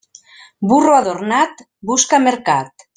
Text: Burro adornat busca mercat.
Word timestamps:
Burro 0.71 0.95
adornat 1.01 1.65
busca 1.93 2.25
mercat. 2.29 2.89